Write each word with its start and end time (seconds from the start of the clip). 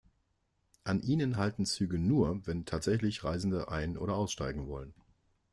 An 0.83 1.03
ihnen 1.03 1.37
halten 1.37 1.63
Züge 1.67 1.99
nur, 1.99 2.47
wenn 2.47 2.65
tatsächlich 2.65 3.23
Reisende 3.23 3.67
ein- 3.67 3.99
oder 3.99 4.15
aussteigen 4.15 4.65
wollen. 4.67 4.95